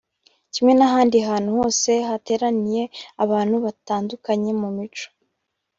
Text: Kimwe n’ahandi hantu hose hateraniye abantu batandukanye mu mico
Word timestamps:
Kimwe 0.53 0.73
n’ahandi 0.75 1.17
hantu 1.29 1.49
hose 1.57 1.91
hateraniye 2.09 2.83
abantu 3.23 3.55
batandukanye 3.65 4.51
mu 4.61 4.69
mico 4.77 5.07